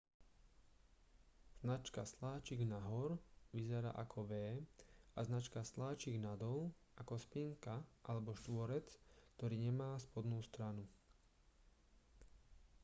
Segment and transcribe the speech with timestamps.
[1.61, 3.09] značka sláčik nahor
[3.57, 4.57] vyzerá ako v
[5.13, 6.59] a značka sláčik nadol
[7.01, 7.75] ako spinka
[8.09, 8.87] alebo štvorec
[9.37, 10.85] ktorý nemá spodnú stranu